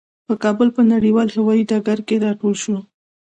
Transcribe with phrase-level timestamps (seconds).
[0.27, 2.79] په کابل په نړیوال هوايي ډګر کې راټول شوو.